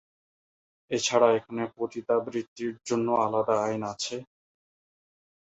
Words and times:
এছাড়া 0.91 1.27
এখানে 1.37 1.63
পতিতাবৃত্তির 1.75 2.73
জন্য 2.87 3.07
আলাদা 3.25 3.55
আইন 3.63 3.81
আছে। 3.93 4.15